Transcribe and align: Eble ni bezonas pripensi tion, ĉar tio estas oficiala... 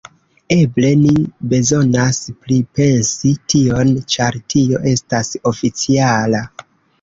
Eble 0.53 0.87
ni 1.01 1.11
bezonas 1.51 2.21
pripensi 2.45 3.35
tion, 3.55 3.93
ĉar 4.15 4.39
tio 4.55 4.81
estas 4.95 5.31
oficiala... 5.53 6.43